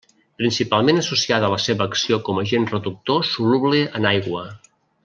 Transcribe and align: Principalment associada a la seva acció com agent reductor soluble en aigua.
Principalment 0.41 1.01
associada 1.01 1.49
a 1.49 1.53
la 1.55 1.59
seva 1.67 1.87
acció 1.91 2.19
com 2.31 2.43
agent 2.45 2.67
reductor 2.73 3.25
soluble 3.35 3.87
en 4.01 4.13
aigua. 4.17 4.47